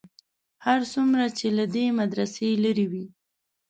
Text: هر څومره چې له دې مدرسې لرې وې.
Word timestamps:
هر 0.65 0.79
څومره 0.93 1.23
چې 1.37 1.47
له 1.57 1.65
دې 1.73 1.85
مدرسې 1.99 2.47
لرې 2.63 2.85
وې. 2.91 3.05